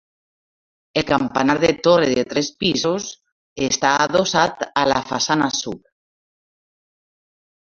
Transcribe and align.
El 1.01 1.03
campanar 1.09 1.55
de 1.63 1.67
torre 1.87 2.07
de 2.13 2.23
tres 2.31 2.49
pisos 2.63 3.05
està 3.67 3.93
adossat 4.07 4.67
a 4.85 4.87
la 4.93 4.99
façana 5.11 5.51
sud. 5.59 5.81